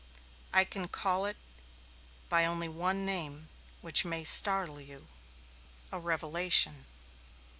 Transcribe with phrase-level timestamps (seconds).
[0.51, 1.37] I can only call it
[2.27, 3.49] by one name,
[3.81, 5.05] which may startle you.
[5.91, 6.87] A revelation."